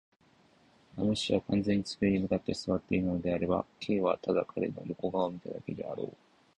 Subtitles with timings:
[0.97, 6.13] ラム氏が完全に机に向って坐っていたのであれば、Ｋ はただ彼の横顔を見ただけであろう。